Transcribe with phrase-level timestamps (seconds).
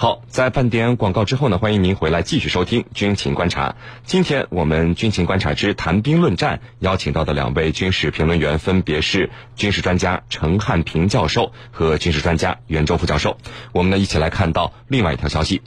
[0.00, 3.76] 好，在半点广告之后呢，欢迎您回来继续收听军情观察。
[4.06, 13.36] 今天我们军情观察之谈兵论战邀请到的两位军事评论员分别是军事专家陈汉平教授和军事专家袁周副教授。
[13.72, 15.60] 我们呢一起来看到另外一条消息：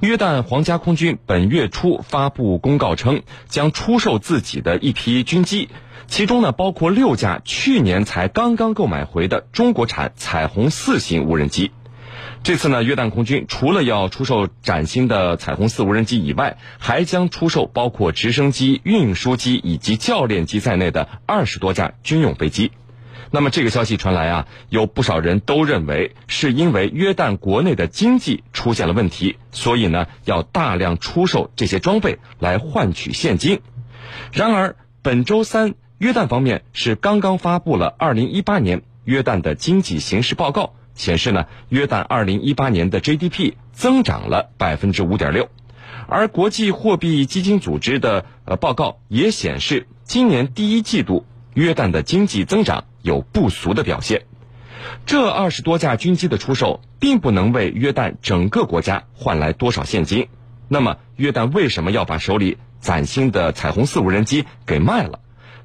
[0.00, 5.68] 约旦皇家空军本月初发布公告称，将出售自己的一批军机，
[6.06, 11.72] 其中呢包括六架去年才刚刚购买回的中国产彩虹四型无人机。
[12.48, 22.72] 这次呢，约旦空军除了要出售崭新的彩虹四无人机以外，还将出售包括直升机、运输机以及教练机在内的二十多架军用飞机。
[23.30, 33.60] 那么这个消息传来啊，有不少人都认为是因为约旦国内的经济出现了问题，所以呢要大量出售这些装备来换取现金。
[34.32, 40.72] 然而本周三，约旦方面是刚刚发布了二零一八年约旦的经济形势报告。
[40.98, 45.48] 显示呢，约旦二零一八年的 GDP 增长了百分之五点六，
[46.08, 54.24] 而国际货币基金组织的呃报告也显示，今年第一季度约旦的经济增长有不俗的表现。
[55.06, 60.28] 这二十多架军机的出售，并不能为约旦整个国家换来多少现金。
[60.66, 65.20] 那么，约旦为什么要把手里崭新的彩虹四无人机给卖了？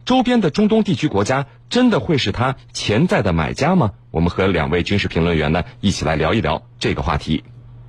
[0.06, 3.94] 周边的中东地区国家真的会是他潜在的买家吗？
[4.12, 7.44] 我们和两位军事评论员呢一起来聊一聊这个话题。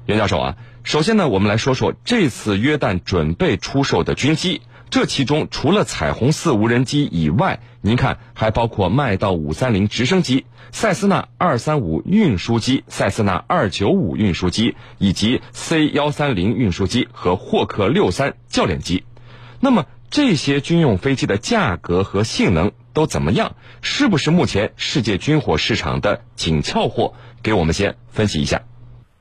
[0.06, 4.62] 袁教授啊，首先呢，我们来说说这次约旦准备出售的军机。
[4.88, 19.04] 这其中除了彩虹四无人机以外，您看还包括麦道五三零直升机、塞斯纳二三五运输机、塞斯纳二九五运输机以及 C 幺三零运输机和霍克六三教练机。
[19.60, 19.84] 那么。
[20.14, 23.56] 这些军用飞机的价格和性能都怎么样？
[23.82, 27.14] 是不是目前世界军火市场的紧俏货？
[27.42, 28.60] 给我们先分析一下。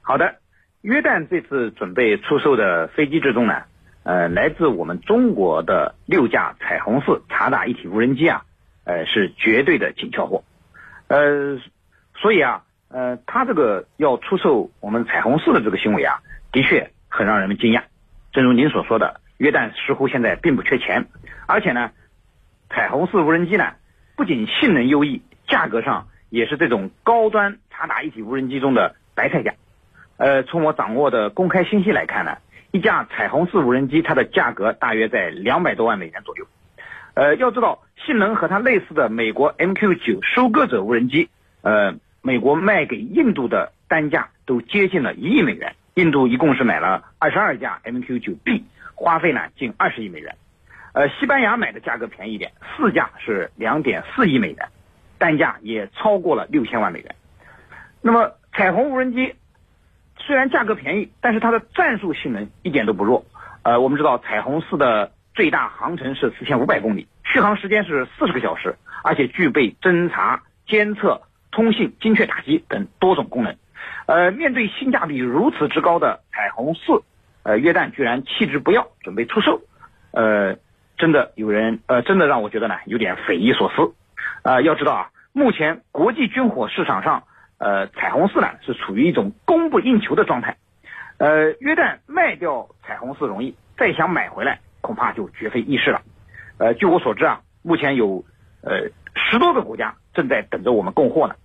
[0.03, 0.36] 好的，
[0.83, 3.64] 约旦这次准备出售的飞机之中呢，
[4.03, 8.43] 呃，来自我们中国的六架彩虹四察打一体无人机啊，
[8.83, 10.43] 呃，是绝对的紧俏货。
[11.08, 11.58] 呃，
[12.21, 16.20] 所以啊，呃，他这个要出售我们彩虹四的这个行为啊，
[16.52, 17.86] 的确很让人们惊讶。
[18.32, 19.21] 正如您所说的。
[19.43, 21.05] 约旦似乎现在并不缺钱，
[21.48, 21.92] 而且呢，
[22.70, 23.73] 彩虹四无人机呢，
[24.15, 29.53] 不仅性能优异，价格上也是这种高端察打一体无人机中的白菜价。
[30.15, 32.37] 呃，从我掌握的公开信息来看呢，
[32.71, 36.48] 一架彩虹四无人机它的价格大约在两百多万美元左右。
[37.14, 41.27] 呃，要知道性能和它类似的美国 MQ 九收割者无人机，
[41.64, 48.64] 呃，美国卖给印度的单价都接近了一亿美元，印度一共是买了二十二架 MQ 九 B。
[49.03, 50.37] 花费呢近二十亿美元，
[50.93, 54.69] 呃，西班牙买的价格便宜一点，四架是两点四亿美元，
[55.17, 57.14] 单价也超过了六千万美元。
[58.02, 59.36] 那么彩虹无人机
[60.19, 63.25] 虽然价格便宜，但是它的战术性能一点都不弱。
[63.64, 73.58] 呃，我们知道彩虹四的最大航程是四千五百公里，续航时间是四十个小时，而且具备侦察、监测、通信、精确打击等多种功能。
[74.05, 77.03] 呃，面对性价比如此之高的彩虹四。
[77.43, 79.61] 呃，约旦居然弃之不要，准备出售，
[80.11, 80.55] 呃，
[80.98, 83.93] 真的有人，呃，真的让我觉得呢，有点匪夷所思。
[84.43, 87.23] 呃，要知道啊，目前国际军火市场上，
[87.58, 90.55] 呃，彩虹四呢是处于一种供不应求的状态。
[91.17, 96.02] 呃，约旦卖掉彩虹四容易，再想买回来恐怕就绝非易事了。
[96.58, 98.23] 呃，据我所知啊，目前有
[98.61, 101.36] 呃十多个国家正在等着我们供货呢。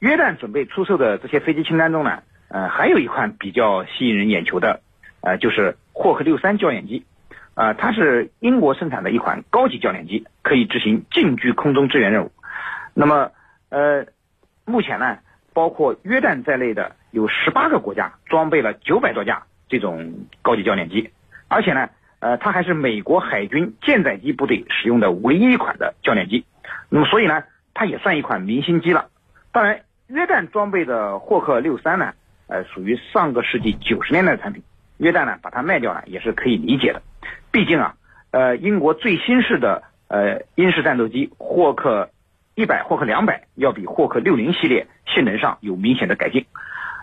[0.00, 4.80] 约旦准备出售的这些飞机清单中呢，呃，还有一款比较吸引人眼球的。
[5.22, 7.04] 呃，就是霍克六三教练机，
[7.54, 12.32] 啊，它是英国生产的一款高级教练机，可以执行近距空中支援任务。
[12.94, 13.32] 那么，
[13.68, 14.06] 呃，
[14.64, 15.18] 目前呢，
[15.52, 21.10] 包括约旦在内的有十八个国家装备了九百多架这种高级教练机，
[21.48, 26.44] 而且呢，呃，它还是美国海军舰载机部队使用的唯一一款的教练机。
[26.88, 27.44] 那么，所以呢，
[27.74, 29.08] 它也算一款明星机了。
[29.52, 32.14] 当然，约旦装备的霍克六三呢，
[32.46, 34.62] 呃，属于上个世纪九十年代的产品。
[35.00, 37.00] 约旦呢，把它卖掉呢，也是可以理解的。
[37.50, 37.94] 毕竟啊，
[38.32, 42.10] 呃，英国最新式的呃英式战斗机霍克
[42.54, 46.44] 一百、霍克两百要比霍克六零系列性能上有明显的改进。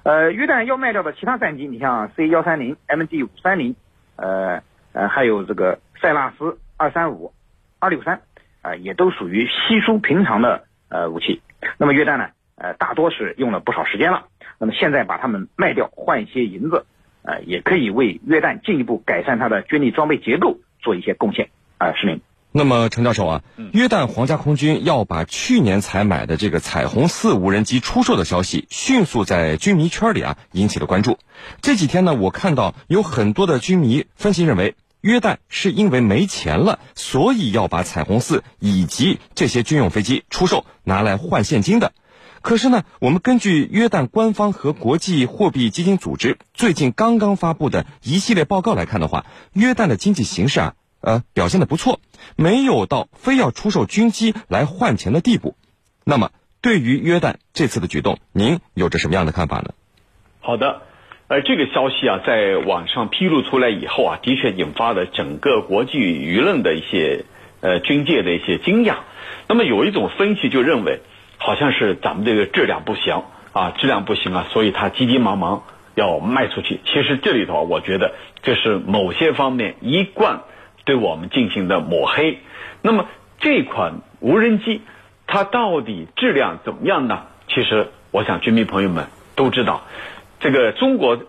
[0.03, 3.75] 呃，约旦要卖掉的其他战机，你像 C 幺三零、MD 五三零，
[4.15, 4.61] 呃
[4.93, 7.33] 呃，还有这个塞纳斯二三五、
[7.79, 8.21] 二六三，
[8.61, 11.41] 啊，也都属于稀疏平常的呃武器。
[11.79, 14.27] 那么约旦呢，呃，大多是用了不少时间了。
[14.59, 16.85] 那么现在把它们卖掉，换一些银子。
[17.27, 21.50] 呃，也可以为约旦进一步改善它的军力装备结构做一些贡献。
[21.77, 22.21] 啊，是您。
[22.53, 23.44] 那么，陈教授啊，
[23.74, 31.19] 约旦皇家空军要把去年才买的这个彩虹四无人机出售的消息，迅速在军迷圈里啊引起了关注。
[31.62, 41.91] 这几天呢，我看到有很多的军迷分析认为，约旦是因为没钱了，所以要把彩虹四以及这些军用飞机出售，拿来换现金的。
[42.42, 50.74] 可是呢，我们根据约旦官方和国际货币基金组织最近刚刚发布的一系列报告来看的话，约旦的经济形势啊。
[51.00, 52.00] 呃，表现的不错，
[52.36, 55.56] 没有到非要出售军机来换钱的地步。
[56.04, 59.75] 那么，对于约旦这次的举动，您有着什么样的看法呢？
[60.42, 60.81] 好的，
[61.28, 67.25] 呃，这个消息啊，在网上披露出来以后啊，的确引发了整个国际舆论的一些
[67.62, 68.98] 呃军界的一些惊讶。
[69.48, 71.01] 那么，有一种分析就认为，
[71.38, 73.24] 好像是咱们这个质量不行
[73.54, 75.63] 啊，质量不行啊，所以他急急忙忙
[75.95, 76.80] 要卖出去。
[76.86, 80.42] 其实这里头，我觉得这是某些方面一贯。
[80.86, 82.39] 对我们进行的抹黑，
[82.81, 83.07] 那么
[83.42, 84.84] 这款无人机
[85.25, 87.24] 它到底质量怎么样呢？
[87.50, 89.81] 其实我想军迷朋友们都知道，
[90.39, 91.19] 这个中国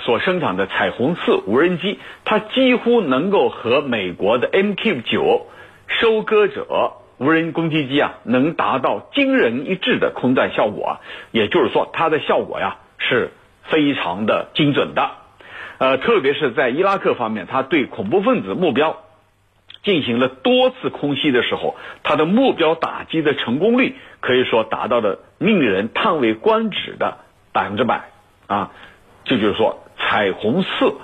[0.00, 5.48] 所生产的彩虹四无人机，它几乎能够和美国的 MQ 九
[5.88, 10.98] 收割者无人攻击机啊，能达到惊人一致的空战效果。
[11.30, 13.30] 也就是说，它的效果呀是
[13.64, 15.10] 非常的精准的，
[15.78, 18.98] 呃，特别是在伊拉克方面，它对恐怖分子目标。
[19.84, 27.18] 进行了多次空袭的时候，它的目标打击的成功率可以说达到了令人叹为观止的
[27.52, 28.10] 百分之百
[28.48, 28.72] 啊！
[29.24, 30.94] 这就是说，彩虹四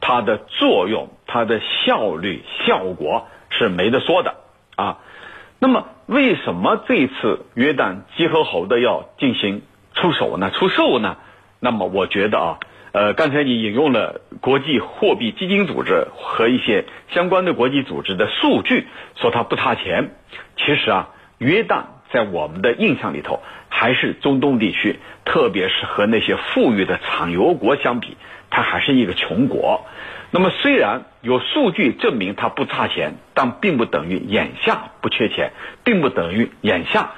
[0.00, 4.34] 它的作用、它的效率、效果是没得说的
[4.76, 4.98] 啊。
[5.62, 9.62] 那么，为什么这次约旦集合后的要进行
[9.94, 10.50] 出手呢？
[10.50, 11.18] 出售呢？
[11.60, 12.58] 那么，我觉得啊。
[12.90, 20.16] 呃，刚才你引用了国际货币基金组织和一些相关的国际组织的数据，说它不差钱。
[20.56, 23.40] 其实啊，约旦在我们的印象里头，
[23.74, 28.16] 还是中东地区，特别是和那些富裕的产油国相比，
[28.50, 29.86] 它还是一个穷国。
[30.30, 35.52] 那么，虽然有数据证明它不差钱，但并不等于眼下不缺钱，
[35.84, 37.12] 并不等于眼下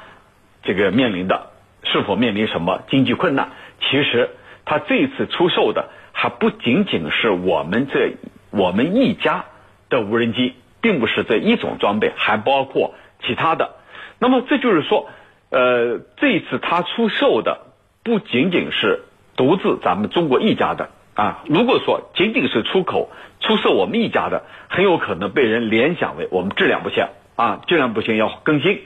[0.62, 1.50] 这个面临的
[1.82, 3.50] 是否面临什么经济困难。
[3.80, 4.30] 其实。
[4.66, 8.14] 它这次出售的还不仅仅是我们这
[8.48, 9.44] 我们一家
[9.90, 12.94] 的无人机，并不是这一种装备，还包括
[13.26, 13.72] 其他的。
[14.18, 15.10] 那么这就是说，
[15.54, 17.60] 呃，这次他出售的
[18.02, 19.04] 不仅仅是
[19.36, 21.44] 独自咱们中国一家的啊。
[21.46, 27.06] 如果说仅仅是出口出售我们一家的，很有可能被人联想为我们质量不行
[27.36, 28.80] 啊，质量不行要更新，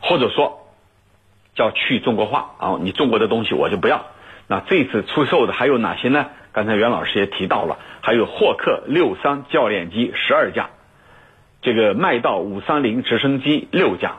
[0.00, 0.68] 或者说
[1.56, 4.06] 叫去中国化啊，你中国的东西我就不要。
[4.46, 6.26] 那这次出售的还有哪些呢？
[6.52, 10.70] 刚才袁老师也提到了，还有霍克六三教练机十二架，
[11.62, 14.18] 这个麦道五三零直升机六架，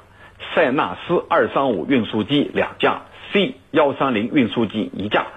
[0.53, 5.27] 塞纳斯二三五运输机两架，C 幺三零运输机一架，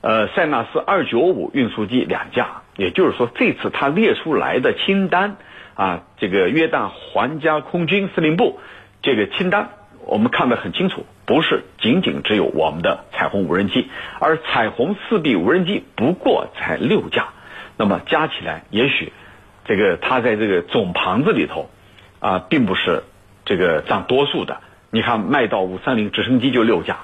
[0.00, 2.62] 呃，塞纳斯二九五运输机两架。
[2.76, 5.36] 也就是说，这次他列出来的清单
[5.74, 8.60] 啊，这个约旦皇家空军司令部
[9.02, 9.70] 这个清单。
[10.04, 13.88] 我们看得很清楚，不是仅仅只有我们的彩虹无人机，
[14.18, 17.28] 而彩虹四 B 无人机不过才六架，
[17.76, 19.12] 那么加起来，也许
[19.64, 21.70] 这个它在这个总盘子里头
[22.18, 23.04] 啊，并不是
[23.44, 24.60] 这个占多数的。
[24.90, 26.98] 你看，麦道五三零直升机就六架，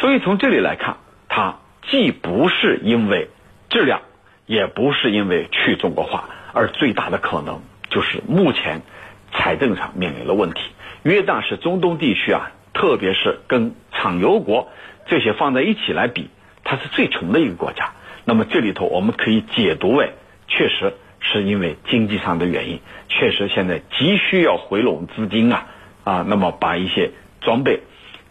[0.00, 0.98] 所以从这里来看，
[1.28, 1.58] 它
[1.90, 3.28] 既不是因为
[3.68, 4.02] 质量，
[4.46, 8.82] 也不是因为去中国化，而最大的可能就是目前
[9.32, 10.60] 财政上面临了问题。
[11.02, 14.68] 约旦是中东地区啊，特别是跟产油国
[15.06, 16.30] 这些放在一起来比，
[16.62, 17.92] 它是最穷的一个国家。
[18.24, 20.12] 那么这里头我们可以解读为，
[20.46, 25.66] 确实是因为经济上的原因，确实现在急需要回笼资金啊
[26.04, 27.10] 啊，那么把一些
[27.40, 27.80] 装备，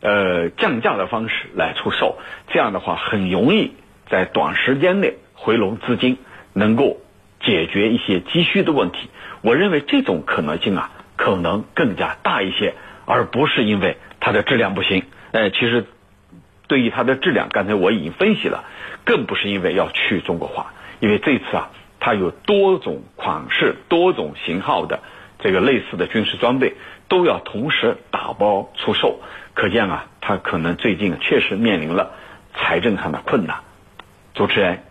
[0.01, 2.17] 呃降价的方式来出售，
[2.49, 3.73] 这样的话很容易
[4.09, 6.17] 在短时间内回笼资金，
[6.53, 6.97] 能够
[7.41, 9.09] 解决一些急需的问题。
[9.41, 10.91] 我认为这种可能性啊。
[11.19, 12.75] 可能更加大一些，
[13.07, 15.01] 而不是因为它的质量不行。
[15.31, 15.87] 呃，其实
[16.67, 18.65] 对于它的质量，刚才我已经分析了，
[19.03, 25.01] 更不是因为要去中国化，因为这次啊，它有多种款式、多种型号的
[25.39, 26.75] 这个类似的军事装备
[27.07, 29.19] 都要同时打包出售，
[29.53, 32.11] 可见啊，它可能最近确实面临了
[32.53, 33.59] 财政上的困难。
[34.33, 34.83] 主持人，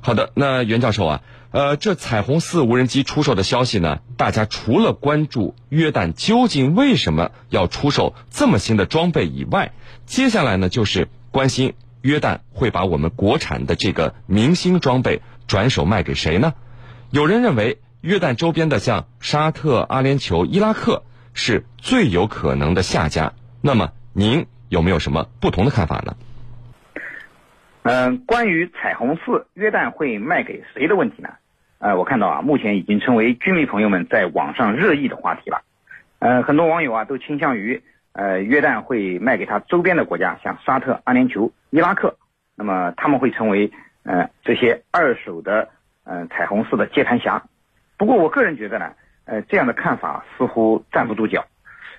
[0.00, 1.20] 好的，那袁教授啊。
[1.52, 9.72] 呃，这彩虹四无人机出售的消息呢，大家除了关注约旦究竟为什么要出售这么新的装备以外，
[10.06, 16.54] 接下来呢就是关心约旦会把我们国产的这个明星装备转手卖给谁呢？
[17.10, 21.02] 有人认为约旦周边的像沙特、阿联酋、伊拉克
[21.34, 23.32] 是最有可能的下家。
[23.60, 26.14] 那么您有没有什么不同的看法呢？
[27.82, 31.30] 嗯，关于彩虹四约旦会卖给谁的问题呢？
[31.78, 35.62] 呃，我看到啊，目前已经成为军迷朋友们在网上热议的话题了。
[36.20, 42.18] 呃，很多网友啊都倾向于呃约旦会卖给他周边的国家，像沙特、阿联酋、伊拉克，
[42.54, 43.72] 那么他们会成为
[44.04, 45.68] 呃这些二手的
[46.04, 47.42] 呃彩虹寺的接盘侠。
[47.96, 48.92] 不过我个人觉得呢，
[49.24, 51.44] 呃这样的看法似乎站不住脚。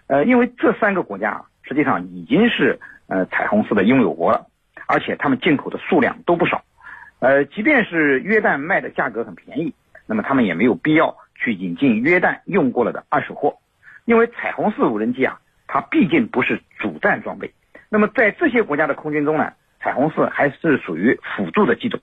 [0.08, 4.46] 呃，因为这三个国家实际上已经是呃彩虹寺的拥有国了，
[4.88, 6.64] 而且他们进口的数量都不少。
[7.20, 9.74] 呃，即便是约旦卖的价格很便宜，
[10.08, 13.58] 那么他们也没有必要去引进约旦用过了的二手货，
[14.06, 17.54] 因为彩虹四无人机啊，它毕竟不是主战装备。
[17.88, 22.00] 那么在这些国家的空军中呢，彩虹四还是属于辅助的机种。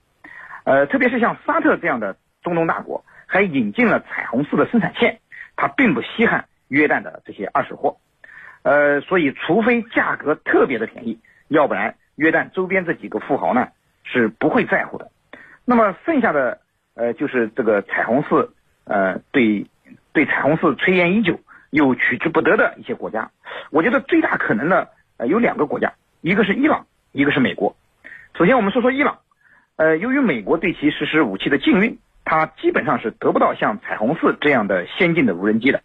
[0.64, 5.20] 呃，特别是像沙特这样的中东大国，还引进了彩虹四的生产线，
[5.56, 7.96] 它并不稀罕约旦的这些二手货。
[8.62, 13.68] 呃，所以除非价格特别的便宜，要不然约旦周边这几个富豪呢？
[14.04, 15.10] 是不会在乎的。
[15.66, 16.60] 那么剩下的
[16.94, 18.54] 呃，就是这个彩虹四
[18.84, 19.66] 呃，对
[20.14, 23.30] 对彩虹四垂涎已久又取之不得的一些国家，
[23.70, 25.92] 我觉得最大可能的呃有两个国家，
[26.22, 26.86] 一个是伊朗，
[27.18, 27.74] 一个是美国。
[28.36, 29.18] 首先我们说说伊朗，
[29.74, 35.82] 呃，由于美国对其实施武器的禁运，它基本上是得不到像彩虹四这样的先进的无人机的。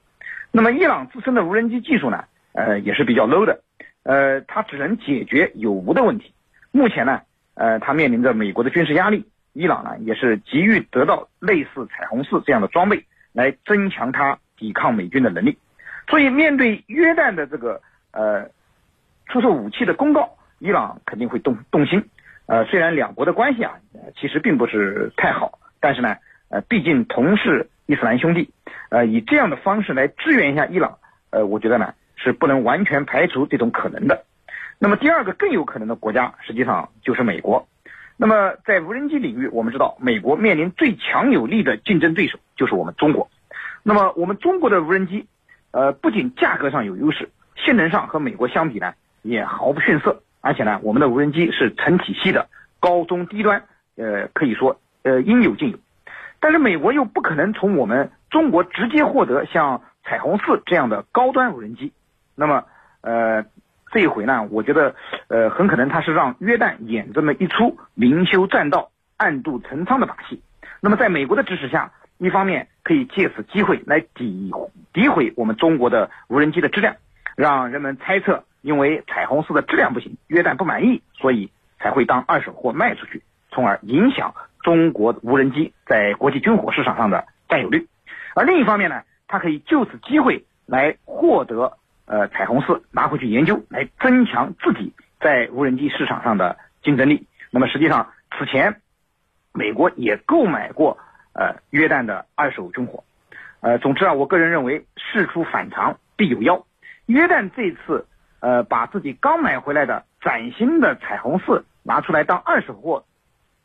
[0.51, 3.61] 那么伊朗自身的无人机技术呢，呃，也是比较 low 的，
[4.03, 6.31] 呃，它只能解决有无的问题。
[6.71, 7.21] 目前呢。
[7.55, 15.55] 呃，他面临着美国的军事压力，伊朗呢也是急于得到类似彩虹四这样的装备，来增强它抵抗美军的能力。
[16.09, 18.49] 所以，面对约旦的这个呃
[19.27, 22.05] 出售武器的公告，伊朗肯定会动动心。
[22.45, 23.73] 呃，虽然两国的关系啊
[24.15, 26.15] 其实并不是太好，但是呢，
[26.47, 28.49] 呃，毕竟同是伊斯兰兄弟，
[28.89, 30.99] 呃，以这样的方式来支援一下伊朗，
[31.31, 34.23] 呃，我觉得呢是不能完全排除这种可能的。
[34.79, 37.67] 那么第二个更有可能的国家，实际上就是美国。
[38.15, 43.29] 那么在无人机领域，我们知道美国面临最强有力的竞争对手就是我们中国。
[43.83, 45.27] 那么我们中国的无人机，
[45.71, 48.93] 呃，不仅价格上有优势，性能上和美国相比呢，
[49.23, 50.21] 也毫不逊色。
[50.43, 52.47] 而且呢，我们的无人机是成体系的，
[52.79, 53.63] 高中低端，
[53.95, 55.79] 呃，可以说呃应有尽有。
[56.39, 61.93] 但是美国又不可能从我们中国直接获得像彩虹四这样的高端无人机。
[62.35, 62.65] 那么，
[63.01, 63.45] 呃。
[63.91, 64.95] 这一回呢，我觉得，
[65.27, 70.41] 呃，很可能他是让约旦演这么一出明修栈道、暗度陈仓的把戏。
[70.81, 74.49] 那么，在美国的支持下，一方面可以借此机会来诋
[74.91, 76.95] 诋毁我们中国的无人机的质量，
[77.35, 87.87] 让人们猜测，因为彩虹四的质量不行，约旦不满意，所以才会当二手货卖出去，从而影响中国无人机在国际军火市场上的占有率。
[88.33, 91.77] 而另一方面呢，他可以就此机会来获得。
[92.05, 97.27] 呃，彩虹四拿回去研究，来增强自己在无人机市场上的竞争力。
[97.49, 98.81] 那么实际上，此前
[99.53, 100.97] 美国也购买过
[101.33, 103.05] 呃约旦的二手军火。
[103.61, 106.65] 呃，总之啊，我个人认为事出反常必有妖。
[107.05, 108.05] 约旦这次
[108.43, 113.05] 呃把自己刚买回来的崭新的彩虹四拿出来当二手货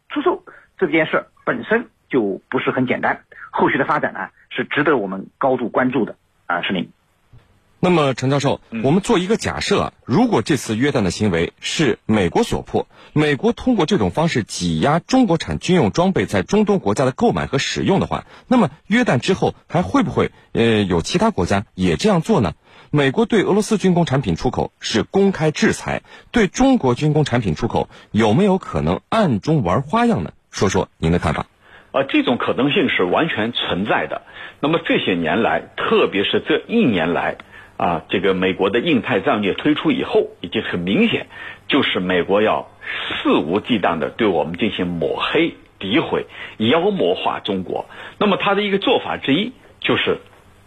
[0.08, 0.44] 出售，
[0.78, 3.25] 这件事本身就不是很简单。
[3.50, 6.14] 后续的发展呢，是值得我们高度关注的
[6.47, 6.90] 啊，是您。
[7.80, 22.54] 那么，陈教授，我们做一个假设啊，如果这次约旦的行为是美国所迫，美国通过这种方式挤压中国产军用装备在中东国家的购买和使用的话，那么约旦之后还会不会呃有其他国家也这样做呢？
[22.90, 26.00] 美国对俄罗斯军工产品出口是公开制裁，
[26.33, 30.33] 对中国军工产品出口有没有可能暗中玩花样呢？
[30.50, 31.47] 说说您的看法。
[31.92, 34.23] 啊，这种可能性是完全存在的。
[34.61, 37.37] 那么这些年来，特别是这一年来。
[37.76, 41.28] 啊，这个美国的印太战略推出以后，已经很明显，
[41.68, 42.73] 就是美国要
[43.23, 46.26] 肆无忌惮地对我们进行抹黑、诋毁、
[46.57, 47.87] 妖魔化中国。
[48.18, 50.18] 那么，他的一个做法之一，就是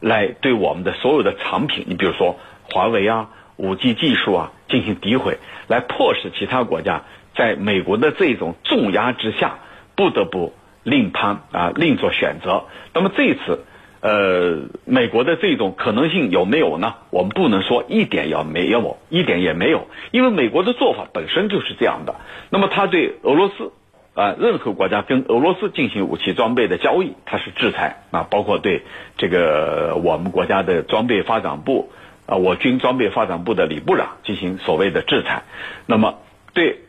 [0.01, 7.03] 来对我们的所有的产品，你比如说华为啊、五 G 技术啊进行诋毁，来迫使其他国家
[7.37, 9.59] 在美国的这种重压之下，
[9.95, 10.53] 不得不
[10.83, 12.65] 另攀啊，另做选择。
[12.93, 13.63] 那么这一次。
[14.03, 16.95] 呃，美国的这种可能性有没有呢？
[17.11, 22.15] 我们不能说一点也没有，一点也没有，因为美国的做法本身就是这样的。
[22.49, 23.71] 那么，他对俄罗斯
[24.13, 28.83] 啊，任何国家跟俄罗斯进行武器装备的交易，它是制裁啊，包括对
[29.17, 31.91] 这个我们国家的装备发展部
[32.25, 35.43] 啊，我军装备发展部的李部长进行所谓的制裁。
[35.85, 36.19] 那么，
[36.53, 36.81] 对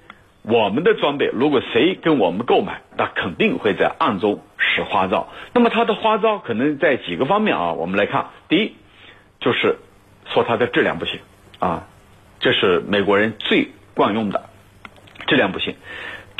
[0.42, 4.42] 我们的装备，如果谁跟我们购买，那肯定会在暗中。
[4.74, 5.28] 使花招。
[5.52, 8.76] 那么他的花招可能在几个方面啊，我们来看，第一
[9.40, 9.76] 就是
[10.32, 11.18] 说它的质量不行
[11.58, 11.88] 啊，
[12.38, 14.44] 这是美国人最惯用的，
[15.26, 15.74] 质量不行。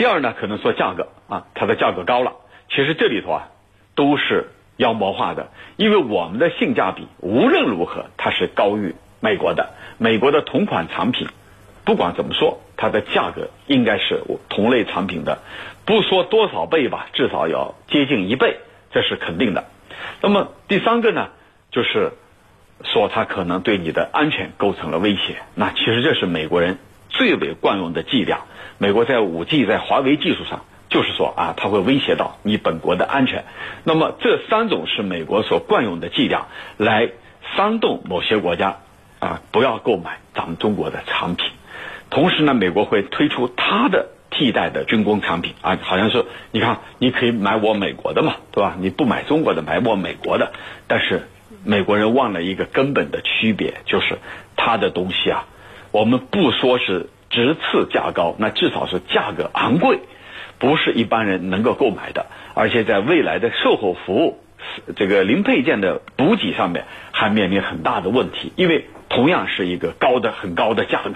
[0.02, 2.32] 第二呢，可能说价格啊，它的价格高了。
[2.68, 3.50] 其实这里头啊，
[3.94, 11.28] 都是妖魔化的，因为我们的性价比无论如何它是高于美国的，美国的同款产品。
[11.84, 15.38] 不管怎么说，它的价格应该是同类产品的，
[15.84, 18.56] 不说多少倍吧，至少要接近一倍，
[18.90, 19.66] 这是肯定的。
[20.20, 21.28] 那么第三个呢，
[21.70, 22.10] 就是
[22.82, 25.36] 说它可能对你的安全构成了威胁。
[25.54, 26.78] 那其实这是美国人
[27.12, 28.40] 最为惯用的伎俩。
[28.78, 33.44] 美国在五 G 在华为技术上，就是说啊，它会威胁到你本国的安全。
[33.84, 37.10] 那么这三种是美国所惯用的伎俩，来
[37.54, 38.78] 煽动某些国家
[39.20, 41.50] 啊不要购买咱们中国的产品。
[42.10, 48.76] 同时呢，美国会推出它的替代的军工产品啊，好像是你看，你可以买我美国的嘛，对吧？
[48.78, 50.52] 你不买中国的，买我美国的。
[50.88, 51.28] 但是
[51.64, 54.18] 美国人忘了一个根本的区别，就是
[54.56, 55.46] 他的东西啊，
[55.92, 60.00] 我们不说是直次价高，那至少是价格昂贵，
[60.58, 62.26] 不是一般人能够购买的。
[62.54, 64.40] 而且在未来的售后服务、
[64.96, 71.12] 这个零配件的补给上面，还面临很大的问题，因为同样是一个高的很高的价格。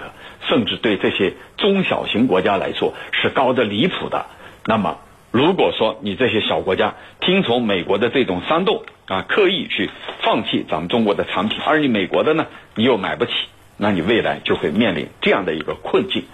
[0.47, 4.27] 甚至对这些中小型国家来说是高的离谱的。
[4.65, 9.89] 那么，如果说你这些小国家听从美国的这种煽动啊，刻意去
[10.21, 13.31] 放弃咱们中国的产品，而你美国的呢，你又买不起，
[13.77, 16.25] 那你未来就会面临这样的一个困境。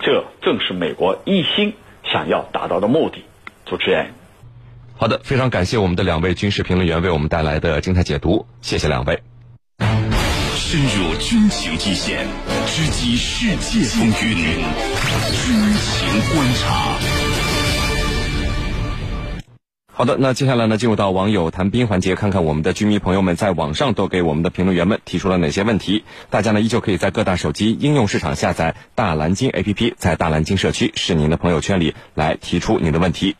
[0.00, 1.74] 这正是美国一心
[2.04, 3.24] 想要达到的目的。
[3.66, 4.12] 主持人，
[4.96, 9.22] 好的，非常感谢我们的两位军事评论员为我们带来的精彩解读，谢谢两位。
[10.56, 12.26] 深入军情一线，
[12.66, 14.36] 直击世界风云，
[15.32, 17.53] 军情观察。
[19.96, 26.02] 好的，那接下来呢，进入到网友谈兵环节，看看我们的军迷朋友们在网上都给我们的评论员们提出了哪些问题。
[26.30, 33.36] 大家呢，依旧可以在各大手机应用市场下载大蓝鲸 APP，在大蓝鲸社区是您的朋友圈里来提出您的问题。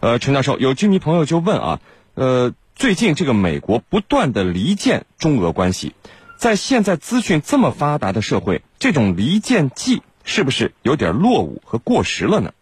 [0.00, 1.80] 呃，陈教授，有军迷朋友就问啊，
[2.14, 5.92] 呃，最近这个美国不断的离间中俄关系。
[6.38, 12.52] 在现在资讯这么发达的社会，这种离间计是不是有点落伍和过时了呢？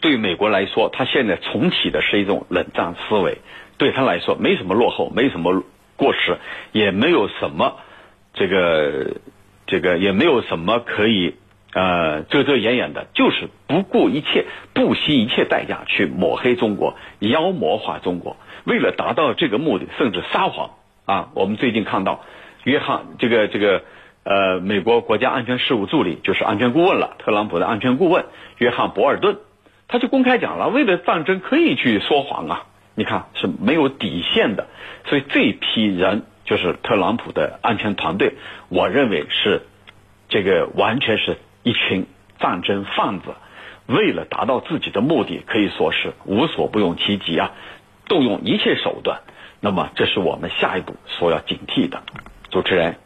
[0.00, 3.38] 对美国来说，他现在重启的是一种冷战思维，
[3.76, 5.62] 对他来说没什么落后，没什么
[5.96, 6.38] 过时，
[6.72, 7.76] 也没有什么
[8.34, 9.16] 这个
[9.66, 11.34] 这个也没有什么可以
[11.74, 18.36] 呃遮遮掩掩的，就是不顾一切、不惜一切代价去抹黑中国、妖魔化中国。
[18.64, 20.70] 为了达到这个目的，甚至撒谎
[21.06, 21.30] 啊！
[21.34, 22.24] 我们最近看到。
[22.64, 23.82] 约翰，这个这个，
[24.24, 28.26] 呃，美国国家安全事务助理就是安全顾问了，特朗普的安全顾问
[28.58, 29.38] 约翰博尔顿，
[29.88, 34.68] 他就公开讲了，为了战争可以去说谎啊，你看是没有底线的，
[35.06, 38.34] 所以这批人就是特朗普的安全团队，
[38.68, 39.66] 我认为是
[40.28, 42.06] 这个完全是一群
[42.38, 43.34] 战争贩子，
[43.86, 47.52] 为了达到自己的目的，可以说是无所不用其极啊，
[48.06, 49.20] 动用一切手段，
[49.60, 52.02] 那么这是我们下一步所要警惕的。
[52.50, 52.96] 主持人，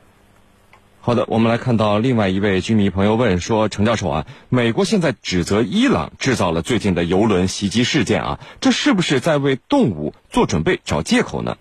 [1.05, 11.57] 好的，我们来看到另外一位居民朋友问说：“程教授啊，美国现在指责伊朗制造了最近的游轮袭击事件啊，这是不是在为动武做准备、找借口呢？”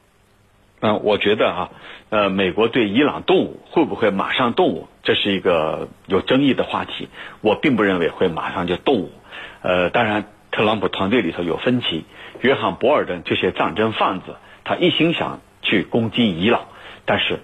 [0.82, 1.70] 嗯，我觉得啊，
[2.10, 7.10] 呃，美国对伊朗动武会不会马上动武，这是一个有争议的话题。
[7.42, 9.12] 我并不认为会马上就动武。
[9.64, 12.06] 呃，当然，特朗普团队里头有分歧。
[12.42, 16.66] 约翰·博尔顿这些战争贩子，他一心想去攻击伊朗，
[17.06, 17.40] 但是。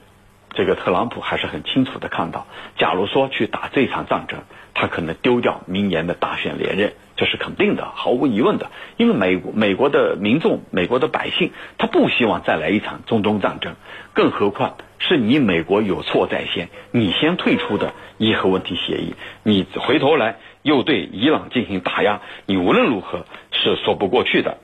[0.54, 4.40] 这个特朗普还是很清楚的看到，假如说去打这场战争，
[4.74, 8.72] 他可能丢掉明年的大选连任，这是肯定的，毫无疑问的。
[8.98, 13.76] 因为美美国的民众、美国的百姓，他不希望再来一场中东战争，
[14.14, 24.58] 更何况是你美国有错在先，你先退出的伊核问题协议，你回头来又对伊朗进行打压，你无论如何是说不过去的。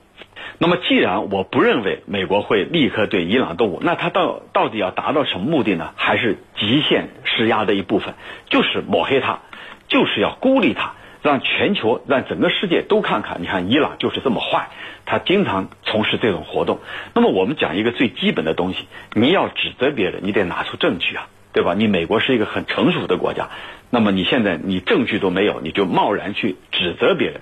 [0.60, 5.92] 那么，既然我不认为美国会立刻对伊朗动武，那他到到底要达到什么目的呢？
[5.96, 8.14] 还是极限施压的一部分，
[8.50, 9.40] 就是抹黑他，
[9.88, 14.70] 就是要孤立他，让全球、让整个世界都看看，你看伊朗就是这么坏，
[15.06, 16.80] 他经常从事这种活动。
[17.14, 21.74] 那么，我们讲一个最基本的东西，你要指责别人，你得拿出证据啊，对吧？
[21.74, 23.50] 你美国是一个很成熟的国家，
[23.90, 27.42] 那么你现在你证据都没有，你就贸然去指责别人，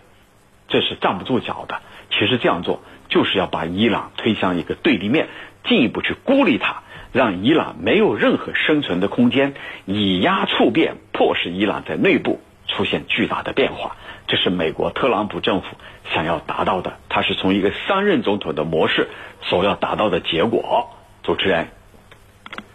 [0.70, 1.82] 这是站不住脚的。
[2.10, 2.82] 其实这样做。
[3.12, 5.28] 就是要把伊朗推向一个对立面，
[5.68, 9.54] 进一步去孤立它，让伊朗没有任何生存的空间，
[9.86, 13.96] 以压促变，迫使伊朗在内部出现巨大的变化。
[14.28, 14.72] 这是美。
[14.72, 15.68] 国特朗普政府
[16.14, 19.10] 想要达到的，它是从一个三任总统的模式
[19.42, 20.90] 所要达到的结果。
[21.22, 21.68] 主持人，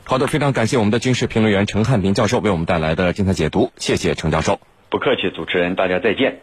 [0.04, 4.60] 好的，非常感谢我们的军事评论员陈汉平教授为我们带来的精彩解读，谢谢陈教授。
[4.90, 6.40] 不客气，主持人，大家再见。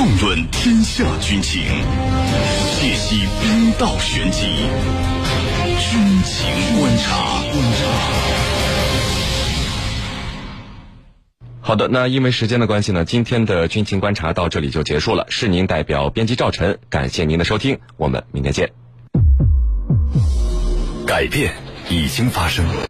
[0.00, 1.62] 纵论天下军情，
[2.80, 4.46] 解析兵道玄机，
[5.78, 7.42] 军情观察。
[11.60, 15.26] 好的，那因为时间的关系呢，今天的军情观察到这里就结束了。
[15.28, 18.72] 是您代表编辑赵晨，感谢您的收听，我们明天见。
[21.06, 21.52] 改变
[21.90, 22.64] 已经发生。